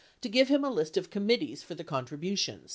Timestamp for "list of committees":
0.75-1.61